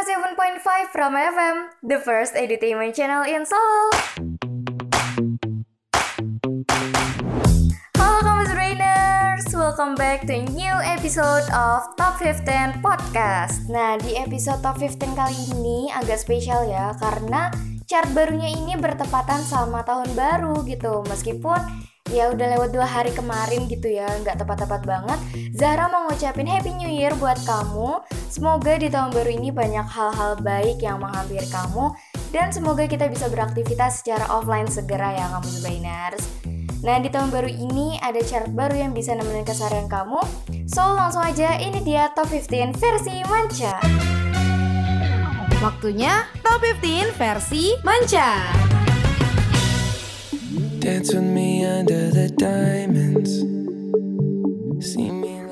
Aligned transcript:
107.5 0.00 0.96
from 0.96 1.12
FM, 1.12 1.76
the 1.84 2.00
first 2.00 2.32
entertainment 2.32 2.96
channel 2.96 3.20
in 3.20 3.44
Seoul. 3.44 3.92
Halo 8.00 8.18
kamu 8.24 8.48
Brainers, 8.48 9.44
welcome 9.52 9.92
back 10.00 10.24
to 10.24 10.32
a 10.32 10.48
new 10.56 10.72
episode 10.88 11.44
of 11.52 11.84
Top 12.00 12.16
15 12.16 12.80
Podcast. 12.80 13.68
Nah, 13.68 14.00
di 14.00 14.16
episode 14.16 14.64
Top 14.64 14.80
15 14.80 15.12
kali 15.12 15.36
ini 15.52 15.92
agak 15.92 16.16
spesial 16.16 16.64
ya, 16.64 16.96
karena 16.96 17.52
chart 17.84 18.08
barunya 18.16 18.56
ini 18.56 18.80
bertepatan 18.80 19.44
sama 19.44 19.84
tahun 19.84 20.16
baru 20.16 20.64
gitu. 20.64 21.04
Meskipun 21.12 21.60
ya 22.10 22.30
udah 22.34 22.46
lewat 22.58 22.70
dua 22.74 22.86
hari 22.86 23.14
kemarin 23.14 23.70
gitu 23.70 23.88
ya, 23.90 24.06
nggak 24.22 24.42
tepat-tepat 24.42 24.82
banget. 24.84 25.18
Zahra 25.54 25.86
mau 25.88 26.10
ngucapin 26.10 26.46
Happy 26.46 26.74
New 26.74 26.90
Year 26.90 27.14
buat 27.16 27.38
kamu. 27.46 28.02
Semoga 28.28 28.78
di 28.78 28.90
tahun 28.90 29.10
baru 29.14 29.30
ini 29.30 29.50
banyak 29.50 29.86
hal-hal 29.86 30.38
baik 30.42 30.82
yang 30.82 31.02
menghampiri 31.02 31.46
kamu 31.50 31.94
dan 32.30 32.54
semoga 32.54 32.86
kita 32.86 33.10
bisa 33.10 33.26
beraktivitas 33.26 34.02
secara 34.02 34.26
offline 34.30 34.70
segera 34.70 35.14
ya 35.14 35.26
kamu 35.38 35.46
Zubainers. 35.50 36.22
Nah 36.80 36.96
di 36.96 37.12
tahun 37.12 37.28
baru 37.28 37.50
ini 37.50 38.00
ada 38.00 38.24
chart 38.24 38.48
baru 38.56 38.72
yang 38.72 38.92
bisa 38.96 39.12
nemenin 39.12 39.44
keseharian 39.44 39.84
kamu 39.84 40.16
So 40.64 40.80
langsung 40.80 41.20
aja 41.20 41.60
ini 41.60 41.84
dia 41.84 42.08
top 42.16 42.32
15 42.32 42.72
versi 42.80 43.20
manca 43.28 43.76
Waktunya 45.60 46.24
Top 46.40 46.64
15 46.64 47.20
versi 47.20 47.76
Manca. 47.84 48.79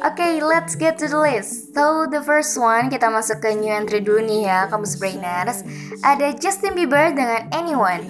Okay, 0.08 0.40
let's 0.40 0.74
get 0.74 0.96
to 0.98 1.06
the 1.06 1.20
list. 1.20 1.76
So, 1.76 2.08
the 2.08 2.24
first 2.24 2.56
one, 2.56 2.88
kita 2.88 3.12
masuk 3.12 3.44
ke 3.44 3.52
new 3.54 3.70
entry 3.70 4.00
dulu 4.00 4.24
nih 4.24 4.48
ya, 4.48 4.60
kamu 4.72 4.88
Brainers. 4.96 5.62
Ada 6.00 6.32
Justin 6.34 6.74
Bieber 6.74 7.12
dengan 7.12 7.46
Anyone. 7.52 8.08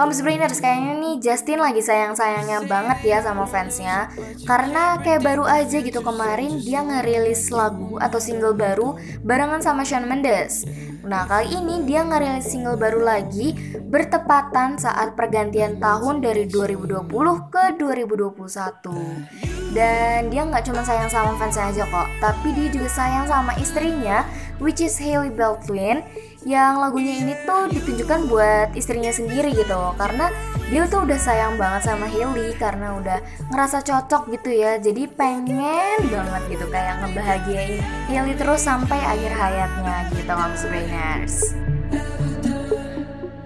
Kamu 0.00 0.12
Brainers, 0.24 0.58
kayaknya 0.58 0.96
nih 0.96 1.14
Justin 1.20 1.60
lagi 1.60 1.84
sayang-sayangnya 1.84 2.64
banget 2.64 2.98
ya 3.04 3.18
sama 3.20 3.44
fansnya. 3.44 4.08
Karena 4.48 4.98
kayak 5.04 5.22
baru 5.22 5.44
aja 5.44 5.78
gitu 5.78 6.00
kemarin 6.00 6.58
dia 6.62 6.80
ngerilis 6.80 7.52
lagu 7.52 8.00
atau 8.00 8.18
single 8.18 8.56
baru 8.56 8.96
barengan 9.20 9.60
sama 9.60 9.84
Shawn 9.84 10.08
Mendes. 10.08 10.64
Nah, 11.06 11.22
kali 11.22 11.54
ini 11.54 11.86
dia 11.86 12.02
ngerilis 12.02 12.50
single 12.50 12.74
baru 12.74 12.98
lagi 12.98 13.54
bertepatan 13.78 14.74
saat 14.74 15.14
pergantian 15.14 15.78
tahun 15.78 16.18
dari 16.18 16.50
2020 16.50 17.06
ke 17.46 17.64
2021 17.78 19.70
dan 19.70 20.32
dia 20.32 20.42
nggak 20.42 20.66
cuma 20.66 20.82
sayang 20.82 21.06
sama 21.06 21.36
fansnya 21.38 21.68
aja 21.68 21.84
kok 21.84 22.08
tapi 22.16 22.48
dia 22.56 22.72
juga 22.72 22.88
sayang 22.88 23.28
sama 23.28 23.52
istrinya 23.60 24.24
which 24.56 24.80
is 24.80 24.96
Hailey 24.96 25.28
Baldwin 25.28 26.00
yang 26.46 26.78
lagunya 26.78 27.26
ini 27.26 27.34
tuh 27.42 27.66
ditunjukkan 27.66 28.30
buat 28.30 28.68
istrinya 28.78 29.10
sendiri 29.10 29.50
gitu. 29.50 29.90
Karena 29.98 30.30
dia 30.70 30.86
tuh 30.86 31.02
udah 31.02 31.18
sayang 31.18 31.58
banget 31.58 31.90
sama 31.90 32.06
Hailey 32.06 32.54
karena 32.54 32.94
udah 33.02 33.18
ngerasa 33.50 33.82
cocok 33.82 34.30
gitu 34.30 34.54
ya. 34.54 34.78
Jadi 34.78 35.10
pengen 35.10 36.06
banget 36.06 36.42
gitu 36.54 36.70
kayak 36.70 37.02
ngebahagiain 37.02 37.82
Hailey 38.06 38.38
terus 38.38 38.62
sampai 38.62 39.02
akhir 39.02 39.34
hayatnya 39.34 39.96
gitu 40.14 40.32
Moms 40.32 40.62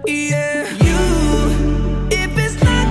Yeah, 0.05 0.65
you. 0.81 1.01
If 2.09 2.33
it's 2.37 2.57
not 2.61 2.90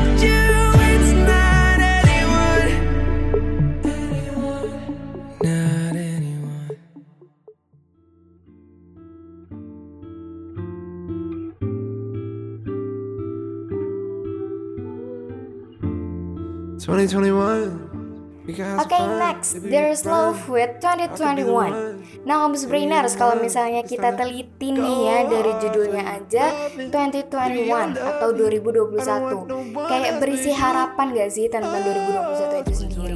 Oke 18.50 18.66
Okay, 18.82 19.04
next, 19.14 19.62
there's 19.62 20.02
love 20.02 20.50
with 20.50 20.82
2021. 20.82 22.26
Nah, 22.26 22.50
Om 22.50 22.58
Brainers, 22.66 23.14
kalau 23.14 23.38
misalnya 23.38 23.86
kita 23.86 24.10
teliti 24.18 24.74
nih 24.74 24.98
ya 25.06 25.18
dari 25.30 25.54
judulnya 25.62 26.02
aja 26.18 26.50
2021 26.74 27.94
atau 27.94 28.28
2021. 28.34 29.46
Kayak 29.86 30.18
berisi 30.18 30.50
harapan 30.50 31.06
gak 31.14 31.30
sih 31.30 31.46
tentang 31.46 31.78
2021 31.78 32.58
itu 32.66 32.72
sendiri? 32.74 33.14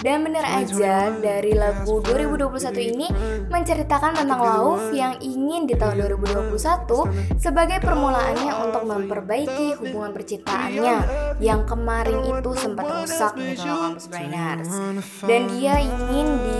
Dan 0.00 0.24
bener 0.24 0.42
aja 0.42 1.12
dari 1.12 1.52
lagu 1.52 2.00
2021 2.00 2.90
ini 2.96 3.06
menceritakan 3.52 4.24
tentang 4.24 4.40
love 4.40 4.90
yang 4.96 5.20
ingin 5.20 5.68
di 5.68 5.76
tahun 5.76 6.00
2021 6.16 6.56
sebagai 7.36 7.78
permulaannya 7.84 8.52
untuk 8.66 8.82
memperbaiki 8.88 9.78
hubungan 9.78 10.10
percintaannya 10.16 10.96
yang 11.38 11.68
kemarin 11.68 12.18
itu 12.24 12.50
sempat 12.56 12.86
rusak 12.88 13.36
sama 13.36 13.76
Kamus 13.92 14.06
Brainers. 14.08 14.70
Dan 15.22 15.52
dia 15.52 15.78
ingin 15.78 16.28
di 16.40 16.58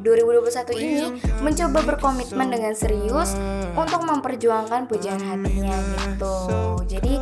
2021 0.00 0.80
ini 0.80 1.04
mencoba 1.44 1.84
berkomitmen 1.84 2.48
dengan 2.48 2.72
serius 2.72 3.36
untuk 3.76 4.02
memperjuangkan 4.02 4.88
pujian 4.88 5.20
hatinya 5.20 5.76
gitu. 5.76 6.36
Jadi 6.88 7.14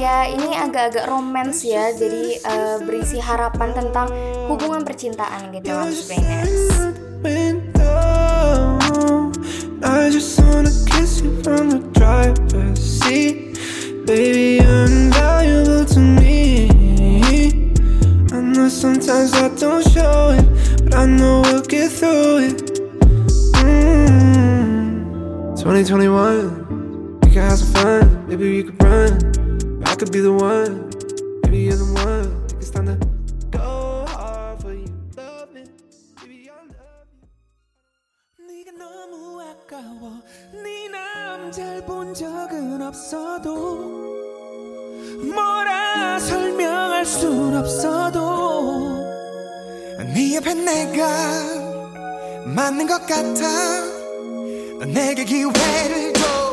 ya 0.00 0.24
ini 0.32 0.56
agak-agak 0.56 1.04
romance 1.12 1.60
ya. 1.68 1.92
Jadi 1.92 2.40
uh, 2.40 2.80
berisi 2.80 3.20
harapan 3.20 3.76
tentang 3.76 4.08
hubungan 4.48 4.80
percintaan 4.80 5.52
gitu, 5.52 5.68
sometimes 18.70 19.34
I 19.34 19.48
don't 19.58 19.82
show 19.90 20.30
it 20.30 20.46
But 20.84 20.94
I 20.94 21.06
know 21.06 21.42
we'll 21.42 21.62
get 21.62 21.90
through 21.90 22.38
it. 22.48 22.80
Mm. 23.60 25.04
2021 25.58 27.20
We 27.22 27.30
can 27.30 27.42
have 27.42 27.58
some 27.58 27.72
fun. 27.74 28.26
Maybe 28.28 28.56
we 28.56 28.62
could 28.62 28.82
run 28.82 29.39
I 29.90 29.96
could 29.96 30.12
be 30.12 30.20
the 30.20 30.32
one 30.32 30.88
Maybe 31.42 31.58
you're 31.66 31.76
the 31.76 31.84
one 32.06 32.46
it's 32.60 32.70
time 32.70 32.86
to 32.86 32.96
go 33.50 34.04
hard 34.06 34.62
for 34.62 34.72
you 34.72 34.86
Love 35.16 35.52
me 35.52 35.64
Baby, 36.22 36.48
I 36.48 36.62
love 36.78 37.08
you 37.10 37.26
네가 38.46 38.70
너무 38.78 39.42
아까워 39.42 40.22
네 40.62 40.88
남잘 40.88 41.84
본 41.84 42.14
적은 42.14 42.80
없어도 42.82 43.54
뭐라 45.34 46.20
설명할 46.20 47.04
순 47.04 47.56
없어도 47.56 48.96
네 50.14 50.36
옆에 50.36 50.54
내가 50.54 52.44
맞는 52.46 52.86
것 52.86 53.04
같아 53.06 54.86
내게 54.86 55.24
기회를 55.24 56.12
줘 56.14 56.49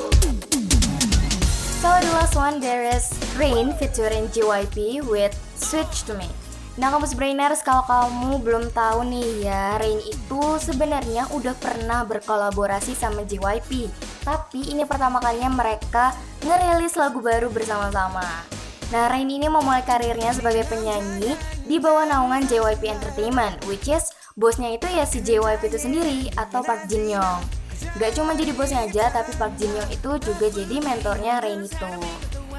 The 1.98 2.14
last 2.14 2.38
one 2.38 2.62
there 2.62 2.86
is 2.86 3.10
Rain 3.42 3.74
featuring 3.82 4.30
JYP 4.30 5.02
with 5.10 5.34
Switch 5.58 6.06
to 6.06 6.14
Me. 6.14 6.30
Nah 6.78 6.94
kampus 6.94 7.18
Brainers 7.18 7.66
kalau 7.66 7.82
kamu 7.90 8.38
belum 8.46 8.70
tahu 8.70 9.02
nih 9.10 9.50
ya 9.50 9.82
Rain 9.82 9.98
itu 10.06 10.42
sebenarnya 10.62 11.26
udah 11.34 11.58
pernah 11.58 12.06
berkolaborasi 12.06 12.94
sama 12.94 13.26
JYP 13.26 13.90
Tapi 14.22 14.78
ini 14.78 14.86
pertama 14.86 15.18
kalinya 15.18 15.50
mereka 15.50 16.14
ngerilis 16.46 16.94
lagu 17.02 17.18
baru 17.18 17.50
bersama-sama. 17.50 18.46
Nah 18.94 19.10
Rain 19.10 19.34
ini 19.34 19.50
memulai 19.50 19.82
karirnya 19.82 20.38
sebagai 20.38 20.70
penyanyi 20.70 21.34
di 21.66 21.82
bawah 21.82 22.06
naungan 22.06 22.46
JYP 22.46 22.94
Entertainment 22.94 23.66
Which 23.66 23.90
is 23.90 24.06
bosnya 24.38 24.78
itu 24.78 24.86
ya 24.86 25.10
si 25.10 25.18
JYP 25.26 25.66
itu 25.74 25.82
sendiri 25.82 26.30
atau 26.38 26.62
Park 26.62 26.86
Jin 26.86 27.10
Young 27.10 27.57
Gak 27.98 28.14
cuma 28.14 28.38
jadi 28.38 28.52
bosnya 28.54 28.86
aja 28.86 29.10
tapi 29.10 29.34
Park 29.38 29.58
Jin 29.58 29.74
Young 29.74 29.92
itu 29.94 30.12
juga 30.22 30.48
jadi 30.50 30.76
mentornya 30.82 31.42
Rain 31.42 31.66
itu 31.66 31.94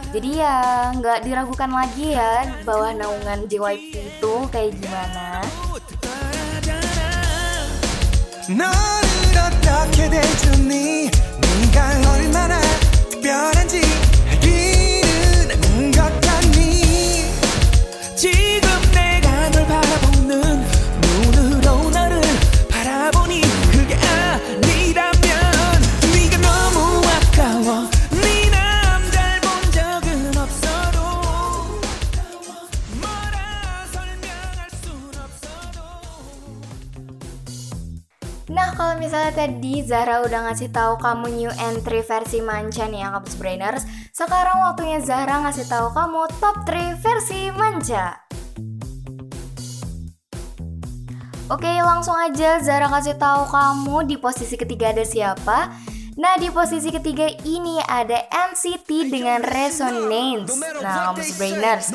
jadi 0.09 0.41
ya 0.41 0.57
nggak 0.97 1.29
diragukan 1.29 1.69
lagi 1.69 2.17
ya 2.17 2.49
bawah 2.65 2.97
naungan 2.97 3.45
JYP 3.45 3.93
itu 3.93 4.35
kayak 4.49 4.73
gimana. 4.81 5.45
Misalnya 39.09 39.33
tadi 39.33 39.81
Zahra 39.81 40.21
udah 40.21 40.53
ngasih 40.53 40.69
tahu 40.69 41.01
kamu 41.01 41.33
new 41.33 41.53
entry 41.65 42.05
versi 42.05 42.45
manca 42.45 42.85
nih 42.85 43.01
ya 43.01 43.09
Kampus 43.17 43.41
Brainers. 43.41 43.89
Sekarang 44.13 44.61
waktunya 44.69 45.01
Zahra 45.01 45.49
ngasih 45.49 45.65
tahu 45.65 45.97
kamu 45.97 46.29
top 46.37 46.69
3 46.69 47.01
versi 47.01 47.49
manca. 47.57 48.21
Oke, 51.49 51.73
langsung 51.81 52.13
aja 52.13 52.61
Zara 52.61 52.93
kasih 52.93 53.17
tahu 53.17 53.49
kamu 53.49 54.05
di 54.05 54.21
posisi 54.21 54.61
ketiga 54.61 54.93
ada 54.93 55.01
siapa. 55.01 55.73
Nah, 56.19 56.35
di 56.35 56.51
posisi 56.51 56.91
ketiga 56.91 57.31
ini 57.47 57.79
ada 57.87 58.27
NCT 58.27 59.07
dengan 59.07 59.39
Resonance. 59.39 60.51
Nah, 60.83 61.15
kamu 61.15 61.23
brainers, 61.39 61.95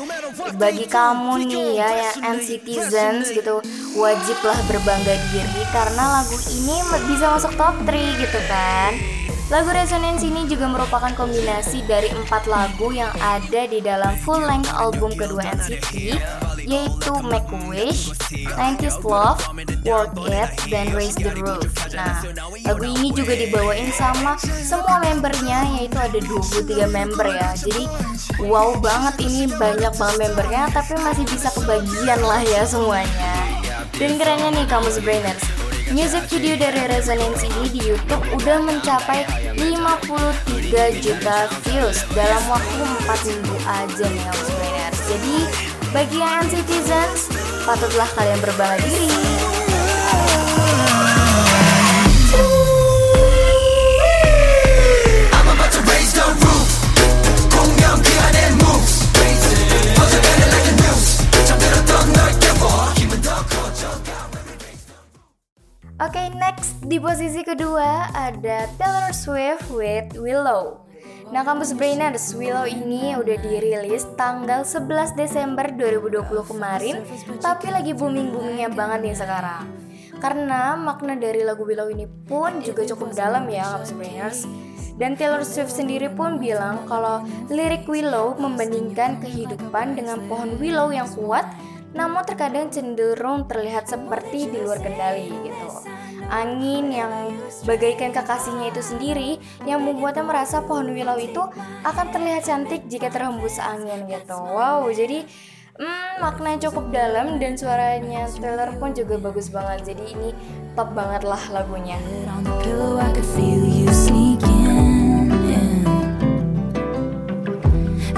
bagi 0.56 0.88
kamu 0.88 1.44
nih 1.44 1.68
ya 1.76 1.88
yang 1.92 2.40
NCTzens 2.40 3.36
gitu, 3.36 3.60
wajiblah 4.00 4.56
berbangga 4.64 5.20
diri 5.28 5.62
karena 5.76 6.04
lagu 6.16 6.40
ini 6.56 6.76
bisa 7.04 7.36
masuk 7.36 7.52
top 7.60 7.76
3 7.84 7.92
gitu 8.16 8.40
kan. 8.48 8.96
Lagu 9.52 9.68
Resonance 9.76 10.24
ini 10.24 10.48
juga 10.48 10.72
merupakan 10.72 11.12
kombinasi 11.12 11.84
dari 11.84 12.08
empat 12.08 12.48
lagu 12.48 12.96
yang 12.96 13.12
ada 13.20 13.68
di 13.68 13.84
dalam 13.84 14.16
full 14.24 14.40
length 14.40 14.72
album 14.72 15.12
kedua 15.12 15.52
NCT 15.52 16.16
yaitu 16.64 17.12
Make 17.24 17.48
a 17.52 17.60
Wish, 17.68 18.10
90s 18.32 19.00
Love, 19.04 19.40
Work 19.84 20.16
It, 20.24 20.50
dan 20.72 20.92
Raise 20.96 21.16
the 21.16 21.32
Roof. 21.36 21.68
Nah, 21.92 22.24
lagu 22.64 22.84
ini 22.84 23.12
juga 23.12 23.36
dibawain 23.36 23.92
sama 23.92 24.36
semua 24.40 25.04
membernya 25.04 25.62
yaitu 25.78 25.96
ada 26.00 26.18
23 26.18 26.88
member 26.90 27.26
ya. 27.28 27.52
Jadi 27.54 27.84
wow 28.48 28.74
banget 28.80 29.14
ini 29.22 29.46
banyak 29.54 29.92
banget 29.94 30.16
membernya 30.28 30.62
tapi 30.72 30.96
masih 31.00 31.24
bisa 31.28 31.52
kebagian 31.52 32.20
lah 32.24 32.40
ya 32.42 32.64
semuanya. 32.64 33.34
Dan 33.94 34.18
kerennya 34.18 34.50
nih 34.50 34.66
kamu 34.66 34.90
Brainers, 35.06 35.44
Music 35.94 36.26
video 36.32 36.58
dari 36.58 36.90
Resonance 36.90 37.46
ini 37.46 37.70
di 37.70 37.80
YouTube 37.92 38.24
udah 38.34 38.58
mencapai 38.64 39.22
53 39.54 41.04
juta 41.04 41.36
views 41.62 42.02
dalam 42.16 42.42
waktu 42.50 42.82
4 43.06 43.28
minggu 43.30 43.56
aja 43.68 44.06
nih 44.08 44.24
Brainers. 44.32 44.98
Jadi 45.06 45.36
bagi 45.94 46.18
yang 46.18 46.42
citizens, 46.50 47.30
patutlah 47.62 48.10
kalian 48.18 48.42
berbangga 48.42 48.82
diri. 48.82 49.14
Oke, 66.04 66.20
okay, 66.20 66.28
next 66.36 66.84
di 66.84 66.98
posisi 66.98 67.40
kedua 67.46 68.10
ada 68.12 68.66
Taylor 68.76 69.14
Swift 69.14 69.70
with 69.72 70.10
Willow. 70.18 70.83
Nah, 71.32 71.40
kampus 71.40 71.72
Brainers 71.72 72.36
Willow 72.36 72.68
ini 72.68 73.16
udah 73.16 73.36
dirilis 73.40 74.04
tanggal 74.18 74.66
11 74.66 75.16
Desember 75.16 75.72
2020 75.72 76.20
kemarin, 76.44 77.00
tapi 77.40 77.72
lagi 77.72 77.96
booming-boomingnya 77.96 78.68
banget 78.76 79.00
nih 79.08 79.16
sekarang. 79.16 79.64
Karena 80.20 80.76
makna 80.76 81.16
dari 81.16 81.40
lagu 81.40 81.64
Willow 81.64 81.88
ini 81.88 82.04
pun 82.04 82.60
juga 82.60 82.84
cukup 82.84 83.16
dalam 83.16 83.48
ya 83.48 83.64
kampus 83.72 83.92
Brainers. 83.96 84.40
Dan 84.94 85.16
Taylor 85.16 85.42
Swift 85.42 85.72
sendiri 85.72 86.12
pun 86.12 86.36
bilang 86.36 86.84
kalau 86.84 87.24
lirik 87.48 87.88
Willow 87.88 88.36
membandingkan 88.36 89.18
kehidupan 89.24 89.96
dengan 89.96 90.22
pohon 90.28 90.54
willow 90.60 90.94
yang 90.94 91.08
kuat, 91.18 91.48
namun 91.96 92.22
terkadang 92.22 92.68
cenderung 92.68 93.46
terlihat 93.48 93.90
seperti 93.90 94.50
di 94.50 94.58
luar 94.62 94.78
kendali 94.82 95.30
gitu 95.46 95.93
angin 96.34 96.90
yang 96.90 97.30
bagaikan 97.62 98.10
kekasihnya 98.10 98.74
itu 98.74 98.82
sendiri 98.82 99.30
yang 99.62 99.86
membuatnya 99.86 100.26
merasa 100.26 100.58
pohon 100.58 100.90
willow 100.90 101.14
itu 101.14 101.38
akan 101.86 102.06
terlihat 102.10 102.42
cantik 102.42 102.82
jika 102.90 103.06
terhembus 103.06 103.62
angin 103.62 104.10
gitu. 104.10 104.34
Wow, 104.34 104.90
jadi 104.90 105.22
hmm, 105.78 106.18
maknanya 106.18 106.66
cukup 106.66 106.90
dalam 106.90 107.38
dan 107.38 107.54
suaranya 107.54 108.26
Taylor 108.34 108.74
pun 108.82 108.90
juga 108.90 109.14
bagus 109.22 109.46
banget. 109.46 109.94
Jadi 109.94 110.04
ini 110.18 110.28
top 110.74 110.90
banget 110.90 111.22
lah 111.22 111.42
lagunya. 111.54 112.02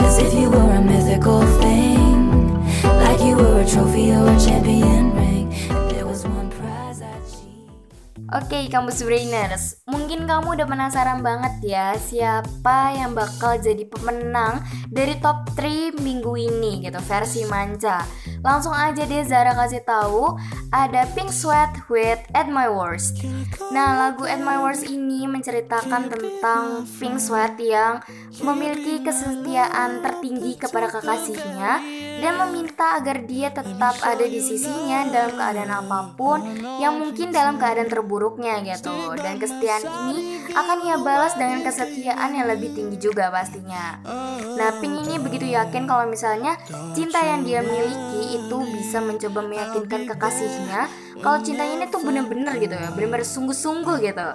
As 0.06 0.22
if 0.22 0.32
you 0.32 0.48
were 0.48 0.72
a 0.72 0.80
mythical 0.80 1.42
thing, 1.60 2.48
like 3.02 3.20
you 3.20 3.36
were 3.36 3.60
a 3.60 3.66
trophy 3.66 4.14
or 4.14 4.24
a 4.24 4.36
champion 4.38 5.12
ring. 5.12 5.35
Oke, 8.34 8.58
okay, 8.58 8.64
kamu 8.66 8.90
brainers, 9.06 9.86
mungkin 9.86 10.26
kamu 10.26 10.58
udah 10.58 10.66
penasaran 10.66 11.22
banget 11.22 11.62
ya 11.62 11.94
siapa 11.94 12.90
yang 12.98 13.14
bakal 13.14 13.54
jadi 13.54 13.86
pemenang 13.86 14.66
dari 14.90 15.14
top 15.22 15.46
3 15.54 15.94
minggu 16.02 16.34
ini 16.34 16.82
gitu 16.82 16.98
versi 17.06 17.46
manca. 17.46 18.02
Langsung 18.42 18.74
aja 18.74 19.06
deh 19.06 19.22
Zara 19.22 19.54
kasih 19.54 19.78
tahu 19.86 20.34
ada 20.74 21.06
Pink 21.14 21.30
Sweat 21.30 21.70
with 21.86 22.18
At 22.34 22.50
My 22.50 22.66
Worst. 22.66 23.22
Nah, 23.70 23.94
lagu 23.94 24.26
At 24.26 24.42
My 24.42 24.58
Worst 24.58 24.90
ini 24.90 25.30
menceritakan 25.30 26.10
tentang 26.10 26.82
Pink 26.98 27.22
Sweat 27.22 27.54
yang 27.62 28.02
memiliki 28.42 29.00
kesetiaan 29.00 30.04
tertinggi 30.04 30.58
kepada 30.60 30.92
kekasihnya 30.92 31.72
dan 32.20 32.32
meminta 32.40 32.96
agar 32.96 33.24
dia 33.28 33.52
tetap 33.52 33.96
ada 34.00 34.24
di 34.24 34.40
sisinya 34.40 35.04
dalam 35.08 35.36
keadaan 35.36 35.72
apa 35.72 36.16
pun 36.16 36.40
yang 36.80 36.96
mungkin 36.96 37.32
dalam 37.32 37.60
keadaan 37.60 37.88
terburuknya 37.88 38.64
gitu. 38.64 39.16
Dan 39.20 39.36
kesetiaan 39.36 39.84
ini 39.84 40.44
akan 40.52 40.78
ia 40.88 40.96
balas 41.00 41.36
dengan 41.36 41.60
kesetiaan 41.64 42.32
yang 42.32 42.48
lebih 42.48 42.72
tinggi 42.72 42.96
juga 42.96 43.28
pastinya. 43.28 44.00
Nah 44.56 44.70
Pink 44.80 45.04
ini 45.06 45.20
begitu 45.20 45.52
yakin 45.52 45.84
kalau 45.84 46.08
misalnya 46.08 46.56
cinta 46.96 47.20
yang 47.20 47.44
dia 47.44 47.60
miliki 47.60 48.40
itu 48.40 48.58
bisa 48.72 49.04
mencoba 49.04 49.40
meyakinkan 49.44 50.08
kekasihnya 50.08 50.88
kalau 51.20 51.40
cintanya 51.40 51.80
ini 51.80 51.86
tuh 51.88 52.00
bener-bener 52.04 52.60
gitu 52.60 52.76
ya 52.76 52.92
bener-bener 52.92 53.24
sungguh-sungguh 53.24 53.96
gitu. 54.04 54.28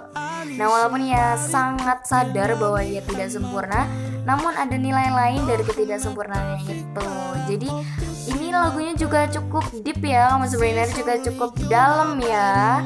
Nah 0.58 0.66
walaupun 0.66 1.06
ia 1.06 1.38
sangat 1.38 2.06
sadar 2.06 2.58
bahwa 2.58 2.82
ia 2.82 3.02
tidak 3.02 3.30
sempurna 3.30 3.86
namun 4.22 4.54
ada 4.54 4.76
nilai 4.78 5.10
lain 5.10 5.42
dari 5.46 5.62
ketidaksempurnaannya 5.66 6.60
itu. 6.68 7.08
Jadi 7.50 7.68
ini 8.30 8.54
lagunya 8.54 8.94
juga 8.94 9.26
cukup 9.26 9.66
deep 9.82 9.98
ya 10.06 10.38
Mas 10.38 10.54
sebenarnya 10.54 10.94
juga 10.94 11.14
cukup 11.18 11.50
dalam 11.66 12.22
ya 12.22 12.78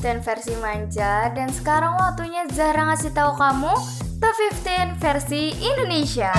top 0.00 0.16
15 0.16 0.24
versi 0.24 0.54
manja 0.64 1.28
dan 1.36 1.52
sekarang 1.52 1.92
waktunya 2.00 2.48
Zara 2.48 2.88
ngasih 2.88 3.12
tahu 3.12 3.36
kamu 3.36 3.68
top 4.16 4.34
15 4.64 4.96
versi 4.96 5.52
Indonesia. 5.60 6.32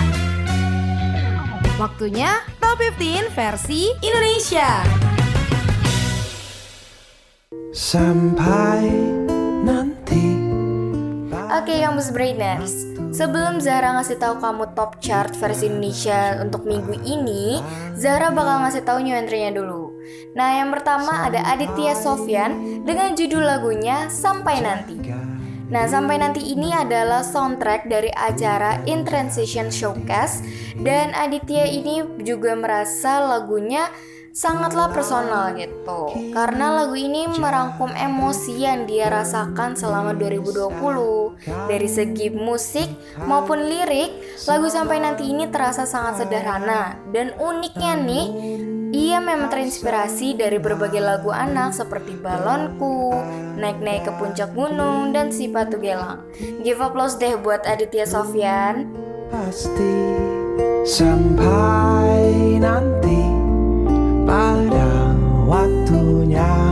Waktunya 1.77 2.41
top 2.57 2.81
15 2.97 3.29
versi 3.29 3.93
Indonesia. 4.01 4.81
Sampai 7.69 8.89
nanti. 9.61 10.25
Oke, 11.53 11.77
okay, 11.77 11.85
Kampus 11.85 12.09
Brainers. 12.09 12.73
Sebelum 13.13 13.61
Zara 13.61 13.93
ngasih 13.93 14.17
tahu 14.17 14.41
kamu 14.41 14.73
top 14.73 14.97
chart 15.05 15.37
versi 15.37 15.69
Indonesia 15.69 16.41
untuk 16.41 16.65
minggu 16.65 16.97
ini, 17.05 17.61
Zara 17.93 18.33
bakal 18.33 18.65
ngasih 18.65 18.81
tahu 18.81 19.05
new 19.05 19.13
entry-nya 19.13 19.53
dulu. 19.53 19.90
Nah, 20.31 20.63
yang 20.63 20.71
pertama 20.71 21.27
ada 21.27 21.43
Aditya 21.43 21.91
Sofyan 21.91 22.83
dengan 22.87 23.11
judul 23.15 23.43
lagunya 23.43 24.07
Sampai 24.07 24.63
Nanti. 24.63 24.95
Nah, 25.71 25.87
Sampai 25.87 26.19
Nanti 26.19 26.51
ini 26.51 26.71
adalah 26.75 27.23
soundtrack 27.23 27.87
dari 27.87 28.11
acara 28.11 28.79
In 28.87 29.07
Transition 29.07 29.71
Showcase 29.71 30.43
dan 30.79 31.15
Aditya 31.15 31.63
ini 31.67 32.03
juga 32.23 32.55
merasa 32.55 33.23
lagunya 33.23 33.87
sangatlah 34.31 34.87
personal 34.95 35.51
gitu 35.59 36.31
karena 36.31 36.81
lagu 36.81 36.95
ini 36.95 37.27
merangkum 37.35 37.91
emosi 37.91 38.63
yang 38.63 38.87
dia 38.87 39.11
rasakan 39.11 39.75
selama 39.75 40.15
2020 40.15 40.71
dari 41.67 41.89
segi 41.91 42.31
musik 42.31 42.87
maupun 43.27 43.67
lirik 43.67 44.15
lagu 44.47 44.71
sampai 44.71 45.03
nanti 45.03 45.27
ini 45.27 45.51
terasa 45.51 45.83
sangat 45.83 46.23
sederhana 46.23 46.95
dan 47.11 47.35
uniknya 47.43 47.99
nih 47.99 48.27
ia 48.91 49.23
memang 49.23 49.47
terinspirasi 49.47 50.35
dari 50.35 50.59
berbagai 50.59 50.99
lagu 50.99 51.31
anak 51.31 51.71
seperti 51.71 52.11
Balonku, 52.19 53.15
Naik-naik 53.55 54.03
ke 54.03 54.11
puncak 54.19 54.51
gunung, 54.51 55.15
dan 55.15 55.31
Si 55.31 55.47
Patu 55.47 55.79
Gelang. 55.79 56.27
Give 56.59 56.83
applause 56.83 57.15
deh 57.15 57.39
buat 57.39 57.63
Aditya 57.63 58.03
Sofyan. 58.03 58.91
Pasti 59.31 59.95
sampai 60.83 62.59
nanti 62.59 63.30
pada 64.31 65.11
waktunya 65.43 66.70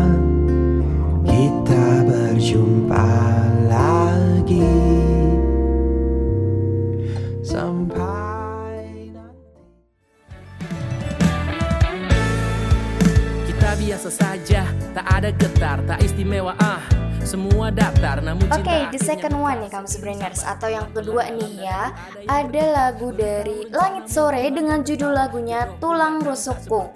Namun 18.17 18.49
Oke, 18.49 18.65
cinta 18.65 18.89
the 18.89 18.99
second 18.99 19.35
one 19.37 19.61
nih 19.61 19.69
kamu 19.69 19.85
Brainers 20.01 20.41
atau 20.41 20.65
yang 20.65 20.89
kedua 20.89 21.29
nih 21.29 21.69
ya. 21.69 21.93
Ada 22.25 22.63
lagu 22.73 23.13
dari 23.13 23.69
Langit 23.69 24.09
Sore 24.09 24.49
dengan 24.49 24.81
judul 24.81 25.13
lagunya 25.13 25.69
Tulang 25.77 26.25
Rusukku. 26.25 26.89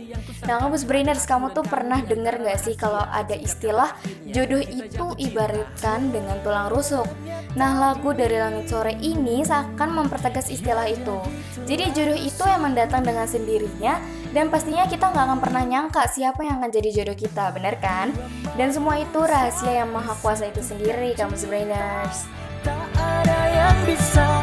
Nah 0.50 0.56
kamu 0.58 0.82
Brainers, 0.90 1.30
kamu 1.30 1.54
tuh 1.54 1.62
pernah 1.62 2.02
denger 2.02 2.42
gak 2.42 2.60
sih 2.60 2.74
kalau 2.74 3.06
ada 3.06 3.38
istilah 3.38 3.94
jodoh 4.34 4.60
itu 4.66 5.06
ibaratkan 5.22 6.10
dengan 6.10 6.42
tulang 6.42 6.74
rusuk? 6.74 7.06
Nah 7.54 7.78
lagu 7.78 8.18
dari 8.18 8.42
Langit 8.42 8.74
Sore 8.74 8.98
ini 8.98 9.46
seakan 9.46 9.94
mempertegas 9.94 10.50
istilah 10.50 10.90
itu. 10.90 11.22
Jadi 11.70 11.94
jodoh 11.94 12.18
itu 12.18 12.44
emang 12.50 12.74
datang 12.74 13.06
dengan 13.06 13.30
sendirinya 13.30 14.02
dan 14.34 14.50
pastinya 14.50 14.90
kita 14.90 15.14
nggak 15.14 15.26
akan 15.30 15.40
pernah 15.40 15.64
nyangka 15.64 16.10
siapa 16.10 16.42
yang 16.42 16.58
akan 16.58 16.74
jadi 16.74 16.90
jodoh 16.90 17.18
kita, 17.18 17.54
bener 17.54 17.78
kan? 17.78 18.10
Dan 18.58 18.74
semua 18.74 18.98
itu 18.98 19.22
rahasia 19.22 19.86
yang 19.86 19.94
maha 19.94 20.18
kuasa 20.20 20.50
itu 20.50 20.60
sendiri, 20.66 21.14
kamu 21.14 21.38
Brainers. 21.46 22.26
Tak 22.66 22.90
ada 22.98 23.40
yang 23.54 23.78
bisa 23.86 24.42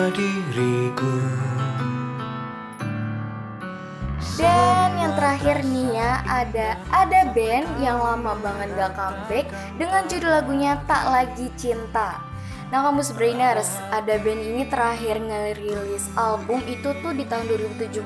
kepada 0.00 0.16
diriku. 0.16 1.14
Dan 4.40 4.96
yang 4.96 5.12
terakhir 5.12 5.60
nih 5.68 5.88
ya, 5.92 6.24
ada 6.24 6.68
ada 6.88 7.20
band 7.36 7.68
yang 7.84 8.00
lama 8.00 8.32
banget 8.40 8.72
gak 8.80 8.96
comeback 8.96 9.46
dengan 9.76 10.08
judul 10.08 10.32
lagunya 10.32 10.80
Tak 10.88 11.04
Lagi 11.12 11.52
Cinta. 11.60 12.16
Nah 12.72 12.86
kamu 12.86 13.04
Brainers, 13.12 13.76
ada 13.92 14.16
band 14.24 14.40
ini 14.40 14.64
terakhir 14.72 15.20
ngerilis 15.20 16.08
album 16.16 16.64
itu 16.64 16.96
tuh 17.02 17.12
di 17.12 17.26
tahun 17.26 17.50
2017 17.50 17.98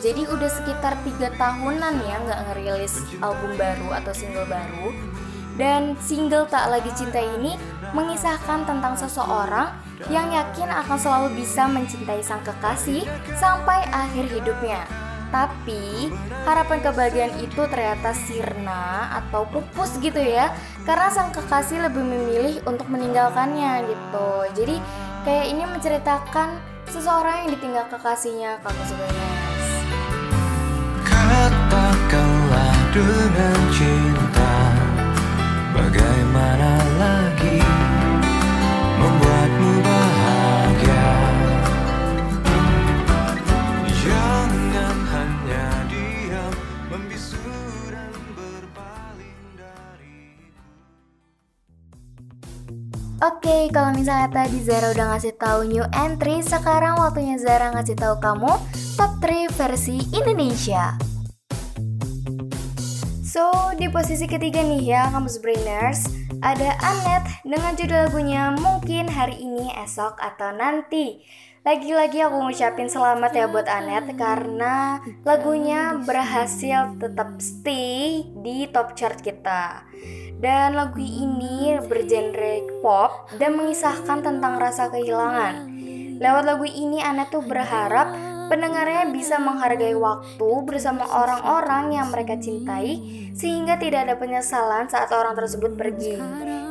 Jadi 0.00 0.22
udah 0.24 0.50
sekitar 0.50 0.96
3 1.04 1.30
tahunan 1.36 1.94
ya 2.08 2.16
nggak 2.26 2.40
ngerilis 2.50 3.06
album 3.22 3.54
baru 3.54 4.02
atau 4.02 4.10
single 4.10 4.50
baru. 4.50 4.90
Dan 5.54 5.94
single 6.02 6.48
Tak 6.50 6.74
Lagi 6.74 6.90
Cinta 6.98 7.22
ini 7.22 7.54
mengisahkan 7.92 8.66
tentang 8.66 8.94
seseorang 8.94 9.74
yang 10.08 10.32
yakin 10.32 10.70
akan 10.70 10.98
selalu 10.98 11.42
bisa 11.42 11.68
mencintai 11.68 12.24
sang 12.24 12.40
kekasih 12.46 13.04
sampai 13.36 13.84
akhir 13.92 14.30
hidupnya. 14.30 14.86
Tapi 15.30 16.10
harapan 16.42 16.82
kebahagiaan 16.82 17.34
itu 17.38 17.62
ternyata 17.70 18.10
sirna 18.10 19.14
atau 19.14 19.46
pupus 19.46 19.94
gitu 20.02 20.18
ya 20.18 20.50
Karena 20.82 21.06
sang 21.06 21.30
kekasih 21.30 21.86
lebih 21.86 22.02
memilih 22.02 22.58
untuk 22.66 22.90
meninggalkannya 22.90 23.86
gitu. 23.86 24.30
Jadi 24.58 24.76
kayak 25.22 25.46
ini 25.54 25.62
menceritakan 25.70 26.58
seseorang 26.90 27.46
yang 27.46 27.50
ditinggal 27.54 27.86
kekasihnya 27.94 28.58
Kamu 28.58 28.82
sebenarnya 28.82 29.30
Katakanlah 31.06 32.74
dengan 32.90 33.58
cinta 33.70 34.54
Bagaimana 35.70 36.79
lagi 37.00 37.56
Membuatmu 39.00 39.72
Oke, 53.20 53.68
kalau 53.68 53.92
misalnya 53.92 54.32
tadi 54.32 54.64
Zara 54.64 54.96
udah 54.96 55.12
ngasih 55.12 55.36
tahu 55.36 55.68
new 55.68 55.84
entry, 55.92 56.40
sekarang 56.40 56.96
waktunya 56.96 57.36
Zara 57.36 57.68
ngasih 57.68 57.92
tahu 57.92 58.16
kamu 58.16 58.48
top 58.96 59.12
3 59.20 59.52
versi 59.60 60.00
Indonesia. 60.16 60.96
So, 63.20 63.76
di 63.76 63.92
posisi 63.92 64.24
ketiga 64.24 64.64
nih 64.64 64.82
ya, 64.88 65.12
kamu 65.12 65.28
Brainers, 65.44 66.19
ada 66.40 66.72
Anet 66.80 67.44
dengan 67.44 67.76
judul 67.76 68.08
lagunya 68.08 68.48
Mungkin 68.56 69.12
Hari 69.12 69.44
Ini, 69.44 69.76
Esok, 69.84 70.16
atau 70.16 70.56
Nanti. 70.56 71.20
Lagi-lagi 71.60 72.24
aku 72.24 72.40
ngucapin 72.40 72.88
selamat 72.88 73.32
ya 73.36 73.44
buat 73.44 73.68
Anet 73.68 74.16
karena 74.16 75.04
lagunya 75.28 76.00
berhasil 76.00 76.96
tetap 76.96 77.36
stay 77.36 78.24
di 78.40 78.64
top 78.72 78.96
chart 78.96 79.20
kita. 79.20 79.84
Dan 80.40 80.72
lagu 80.72 81.04
ini 81.04 81.76
bergenre 81.84 82.64
pop 82.80 83.28
dan 83.36 83.60
mengisahkan 83.60 84.24
tentang 84.24 84.56
rasa 84.56 84.88
kehilangan. 84.88 85.68
Lewat 86.16 86.44
lagu 86.48 86.64
ini 86.64 87.04
Anet 87.04 87.28
tuh 87.28 87.44
berharap 87.44 88.16
pendengarnya 88.50 89.14
bisa 89.14 89.38
menghargai 89.38 89.94
waktu 89.94 90.50
bersama 90.66 91.06
orang-orang 91.06 91.94
yang 91.94 92.10
mereka 92.10 92.34
cintai 92.34 92.98
sehingga 93.30 93.78
tidak 93.78 94.10
ada 94.10 94.18
penyesalan 94.18 94.90
saat 94.90 95.14
orang 95.14 95.38
tersebut 95.38 95.78
pergi. 95.78 96.18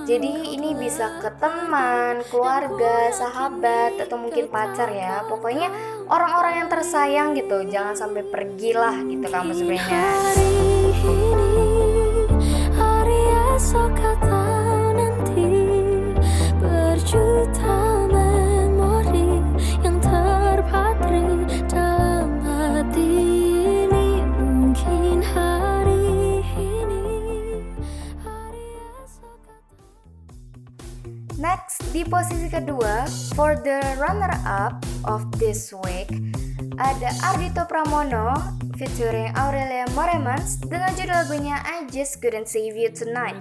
Jadi 0.03 0.59
ini 0.59 0.75
bisa 0.75 1.21
ke 1.23 1.31
teman, 1.39 2.19
keluarga, 2.27 3.13
sahabat, 3.15 3.95
atau 3.95 4.19
mungkin 4.19 4.51
pacar 4.51 4.91
ya. 4.91 5.23
Pokoknya 5.29 5.71
orang-orang 6.09 6.65
yang 6.65 6.69
tersayang 6.69 7.37
gitu, 7.37 7.63
jangan 7.69 7.95
sampai 7.95 8.27
pergilah 8.27 8.99
gitu 9.05 9.29
kamu 9.29 9.51
sebenarnya. 9.55 10.03
Hari 10.09 10.49
ini, 10.51 11.55
hari 12.75 13.21
esok 13.55 14.08
posisi 32.09 32.49
kedua, 32.49 33.05
for 33.37 33.53
the 33.61 33.77
runner-up 34.01 34.81
of 35.05 35.21
this 35.37 35.69
week, 35.85 36.09
ada 36.81 37.13
Ardito 37.21 37.69
Pramono 37.69 38.33
featuring 38.81 39.29
Aurelia 39.37 39.85
Moremans 39.93 40.57
dengan 40.65 40.89
judul 40.97 41.13
lagunya 41.13 41.61
I 41.61 41.85
Just 41.93 42.17
Couldn't 42.17 42.49
Save 42.49 42.73
You 42.73 42.89
Tonight. 42.89 43.37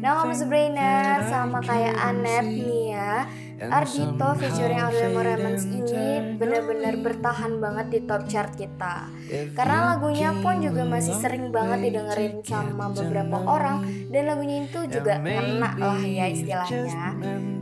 Nah, 0.00 0.24
kamu 0.24 0.32
sebenarnya 0.32 1.28
sama 1.28 1.60
kayak 1.60 1.92
Anet 2.00 2.46
nih 2.48 2.96
ya. 2.96 3.28
Ardito 3.56 4.28
featuring 4.36 4.80
Aurelia 4.80 5.10
Moremans 5.16 5.64
ini 5.64 6.36
benar-benar 6.36 6.94
bertahan 7.00 7.56
banget 7.56 7.86
di 7.88 8.00
top 8.04 8.22
chart 8.28 8.52
kita. 8.52 9.08
Karena 9.56 9.96
lagunya 9.96 10.30
pun 10.44 10.60
juga 10.60 10.84
masih 10.84 11.16
sering 11.16 11.48
banget 11.48 11.88
didengerin 11.88 12.44
sama 12.44 12.92
beberapa 12.92 13.40
orang 13.40 13.88
dan 14.12 14.22
lagunya 14.28 14.68
itu 14.68 14.84
juga 14.92 15.20
ngena 15.24 15.72
lah 15.80 16.00
ya 16.04 16.28
istilahnya. 16.28 17.16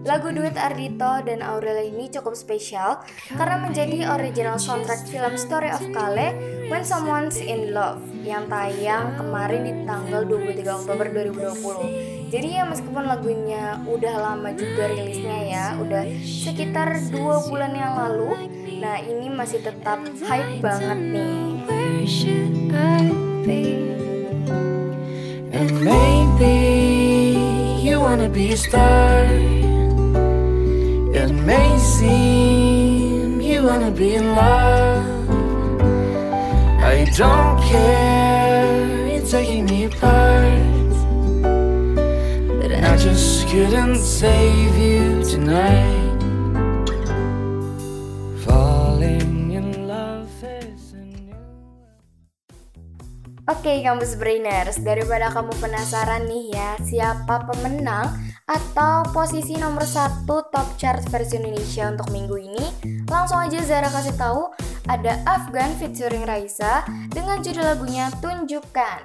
Lagu 0.05 0.29
duet 0.35 0.59
Ardito 0.59 1.23
dan 1.25 1.41
Aurelia 1.41 1.87
ini 1.87 2.11
cukup 2.13 2.37
spesial 2.37 3.01
karena 3.33 3.57
menjadi 3.63 4.11
original 4.13 4.61
soundtrack 4.61 5.09
film 5.09 5.35
Story 5.39 5.73
of 5.73 5.81
Kale 5.95 6.54
When 6.65 6.81
Someone's 6.81 7.37
in 7.37 7.77
Love 7.77 8.01
yang 8.25 8.49
tayang 8.49 9.21
kemarin 9.21 9.61
di 9.69 9.73
tanggal 9.85 10.25
23 10.25 10.65
Oktober 10.85 11.07
2020. 11.13 12.33
Jadi 12.33 12.49
ya 12.57 12.65
meskipun 12.65 13.05
lagunya 13.05 13.79
udah 13.85 14.15
lama 14.19 14.51
juga 14.57 14.91
rilisnya 14.91 15.39
ya, 15.45 15.67
udah 15.79 16.03
sekitar 16.25 16.99
dua 17.13 17.45
bulan 17.47 17.73
yang 17.77 17.95
lalu, 17.95 18.51
nah 18.83 18.99
ini 18.99 19.29
masih 19.31 19.63
tetap 19.63 20.03
hype 20.25 20.59
banget 20.65 20.99
nih. 21.15 21.45
Be 28.35 28.51
a 28.51 28.57
star. 28.57 29.31
It 31.15 31.31
may 31.47 31.79
seem 31.79 33.39
you 33.39 33.63
wanna 33.63 33.95
be 33.95 34.19
in 34.19 34.35
love. 34.35 35.14
Don't 37.15 37.63
care, 37.63 39.07
you're 39.07 39.23
taking 39.23 39.71
me 39.71 39.87
apart. 39.87 40.59
But 42.59 42.75
I 42.75 42.99
just 42.99 43.47
couldn't 43.47 44.03
save 44.03 44.75
you 44.75 45.23
tonight. 45.23 46.03
Oke 53.45 53.85
kampus 53.85 54.17
brainers, 54.17 54.81
daripada 54.81 55.29
kamu 55.29 55.53
penasaran 55.61 56.25
nih 56.25 56.57
ya 56.57 56.81
siapa 56.81 57.45
pemenang 57.45 58.09
atau 58.49 59.05
posisi 59.13 59.61
nomor 59.61 59.85
satu 59.85 60.49
top 60.49 60.81
chart 60.81 61.05
versi 61.13 61.37
Indonesia 61.37 61.93
untuk 61.93 62.09
minggu 62.09 62.41
ini, 62.41 62.67
langsung 63.05 63.41
aja 63.41 63.61
Zara 63.61 63.93
kasih 63.93 64.17
tahu 64.17 64.49
ada 64.89 65.17
Afgan 65.25 65.73
featuring 65.81 66.29
Raisa 66.29 66.85
dengan 67.09 67.41
judul 67.41 67.65
lagunya 67.65 68.13
Tunjukkan. 68.21 69.01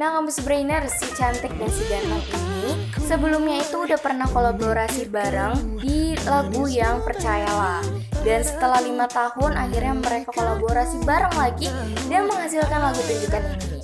Nah 0.00 0.08
kampus 0.18 0.40
brainers, 0.40 0.96
si 0.96 1.06
cantik 1.12 1.52
dan 1.60 1.68
si 1.68 1.84
ganteng 1.84 2.24
ini 2.32 2.72
sebelumnya 3.04 3.60
itu 3.60 3.76
udah 3.84 4.00
pernah 4.00 4.24
kolaborasi 4.24 5.12
bareng 5.12 5.78
di 5.84 6.16
lagu 6.24 6.64
yang 6.64 7.04
Percayalah. 7.04 7.84
Dan 8.24 8.40
setelah 8.40 8.80
lima 8.80 9.04
tahun 9.10 9.52
akhirnya 9.52 9.94
mereka 10.00 10.32
kolaborasi 10.32 11.04
bareng 11.04 11.34
lagi 11.36 11.68
dan 12.08 12.24
menghasilkan 12.24 12.80
lagu 12.80 13.00
Tunjukkan 13.04 13.42
ini. 13.52 13.78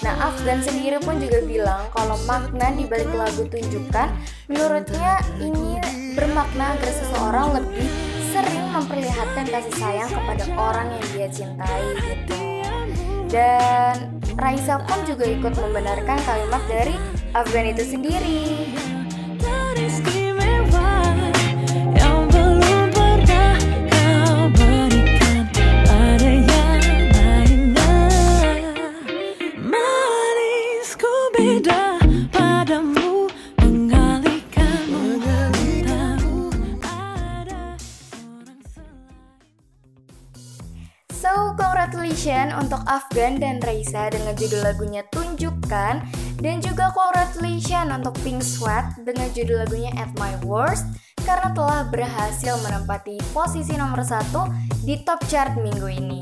Nah, 0.00 0.16
Afgan 0.32 0.64
sendiri 0.64 0.96
pun 0.96 1.20
juga 1.20 1.44
bilang 1.44 1.84
kalau 1.92 2.16
makna 2.24 2.72
di 2.72 2.88
balik 2.88 3.12
lagu 3.12 3.44
Tunjukkan 3.48 4.08
menurutnya 4.48 5.24
ini 5.40 5.80
bermakna 6.16 6.76
agar 6.76 6.90
seseorang 6.92 7.46
lebih 7.56 8.09
sering 8.40 8.72
memperlihatkan 8.72 9.44
kasih 9.52 9.74
sayang 9.76 10.08
kepada 10.08 10.44
orang 10.56 10.88
yang 10.96 11.06
dia 11.12 11.28
cintai 11.28 11.82
gitu. 12.00 12.40
Dan 13.30 14.18
Raisa 14.34 14.80
pun 14.88 14.98
juga 15.04 15.28
ikut 15.28 15.54
membenarkan 15.54 16.18
kalimat 16.24 16.62
dari 16.66 16.96
Afgan 17.36 17.70
itu 17.70 17.84
sendiri. 17.84 18.40
Raisa 43.80 44.12
dengan 44.12 44.36
judul 44.36 44.60
lagunya 44.60 45.00
Tunjukkan 45.08 45.94
dan 46.44 46.56
juga 46.60 46.92
congratulations 46.92 47.88
untuk 47.88 48.12
Pink 48.20 48.44
Sweat 48.44 48.92
dengan 49.08 49.32
judul 49.32 49.64
lagunya 49.64 49.88
At 49.96 50.12
My 50.20 50.36
Worst 50.44 50.84
karena 51.24 51.48
telah 51.56 51.88
berhasil 51.88 52.60
menempati 52.60 53.16
posisi 53.32 53.72
nomor 53.80 54.04
satu 54.04 54.52
di 54.84 55.00
top 55.00 55.24
chart 55.32 55.56
minggu 55.56 55.88
ini. 55.88 56.20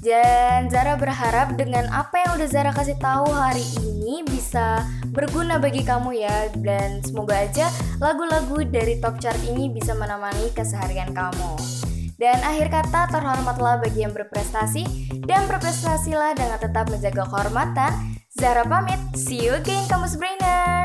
Dan 0.00 0.72
Zara 0.72 0.96
berharap 0.96 1.60
dengan 1.60 1.84
apa 1.92 2.24
yang 2.24 2.40
udah 2.40 2.48
Zara 2.48 2.72
kasih 2.72 2.96
tahu 2.96 3.28
hari 3.28 3.60
ini 3.84 4.24
bisa 4.24 4.80
berguna 5.12 5.60
bagi 5.60 5.84
kamu 5.84 6.16
ya 6.16 6.48
dan 6.64 7.04
semoga 7.04 7.44
aja 7.44 7.68
lagu-lagu 8.00 8.64
dari 8.64 8.96
top 9.04 9.20
chart 9.20 9.36
ini 9.44 9.68
bisa 9.68 9.92
menemani 9.92 10.48
keseharian 10.56 11.12
kamu. 11.12 11.79
Dan 12.20 12.36
akhir 12.44 12.68
kata 12.68 13.08
terhormatlah 13.08 13.80
bagi 13.80 14.04
yang 14.04 14.12
berprestasi 14.12 14.84
dan 15.24 15.48
berprestasilah 15.48 16.36
dengan 16.36 16.60
tetap 16.60 16.92
menjaga 16.92 17.24
kehormatan. 17.24 17.96
Zara 18.36 18.60
pamit, 18.68 19.00
see 19.16 19.48
you 19.48 19.56
again 19.56 19.88
kamus 19.88 20.20
brainer. 20.20 20.79